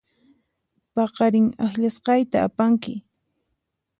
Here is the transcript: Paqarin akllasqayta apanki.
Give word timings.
Paqarin 0.93 1.45
akllasqayta 1.65 2.37
apanki. 2.47 2.93